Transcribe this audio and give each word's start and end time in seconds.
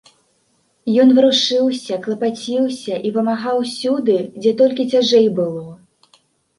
Ён 1.03 1.13
варушыўся, 1.17 1.93
клапаціўся 2.07 2.93
і 3.07 3.13
памагаў 3.21 3.55
усюды, 3.63 4.19
дзе 4.41 4.59
толькі 4.59 4.91
цяжэй 4.97 5.27
было. 5.41 5.63